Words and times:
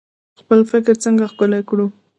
خپل 0.39 0.59
فکر 0.71 0.93
څنګه 1.03 1.25
ښکلی 1.31 1.61
کړو؟ 1.69 1.85